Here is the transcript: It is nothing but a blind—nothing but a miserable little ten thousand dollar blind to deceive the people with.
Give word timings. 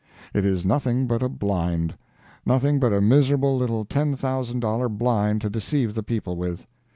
It 0.33 0.45
is 0.45 0.65
nothing 0.65 1.05
but 1.05 1.21
a 1.21 1.29
blind—nothing 1.29 2.79
but 2.79 2.91
a 2.91 2.99
miserable 2.99 3.55
little 3.55 3.85
ten 3.85 4.15
thousand 4.15 4.61
dollar 4.61 4.89
blind 4.89 5.41
to 5.41 5.49
deceive 5.51 5.93
the 5.93 6.01
people 6.01 6.35
with. 6.35 6.65